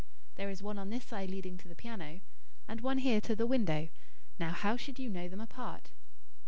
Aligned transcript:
"There 0.33 0.49
is 0.49 0.63
one 0.63 0.79
on 0.79 0.89
this 0.89 1.05
side 1.05 1.29
leading 1.29 1.59
to 1.59 1.67
the 1.67 1.75
piano, 1.75 2.21
and 2.67 2.81
one 2.81 2.97
here 2.97 3.21
to 3.21 3.35
the 3.35 3.45
window. 3.45 3.89
Now 4.39 4.49
how 4.49 4.75
should 4.75 4.97
you 4.97 5.09
know 5.11 5.27
them 5.29 5.41
apart?" 5.41 5.91